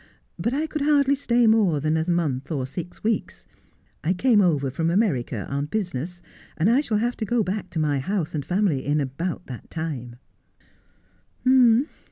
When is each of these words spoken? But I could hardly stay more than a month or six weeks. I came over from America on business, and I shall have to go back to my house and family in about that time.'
But 0.39 0.51
I 0.51 0.65
could 0.65 0.81
hardly 0.81 1.13
stay 1.13 1.45
more 1.45 1.79
than 1.79 1.95
a 1.95 2.09
month 2.09 2.51
or 2.51 2.65
six 2.65 3.03
weeks. 3.03 3.45
I 4.03 4.13
came 4.13 4.41
over 4.41 4.71
from 4.71 4.89
America 4.89 5.45
on 5.47 5.67
business, 5.67 6.23
and 6.57 6.71
I 6.71 6.81
shall 6.81 6.97
have 6.97 7.15
to 7.17 7.23
go 7.25 7.43
back 7.43 7.69
to 7.69 7.77
my 7.79 7.99
house 7.99 8.33
and 8.33 8.43
family 8.43 8.83
in 8.83 8.99
about 8.99 9.45
that 9.45 9.69
time.' 9.69 10.15